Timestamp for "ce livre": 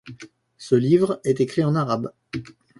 0.57-1.21